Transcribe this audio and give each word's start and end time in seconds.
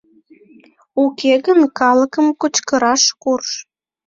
Уке 1.03 1.33
гын, 1.45 1.59
калыкым 1.79 2.27
кычкыраш 2.41 3.03
курж. 3.21 3.49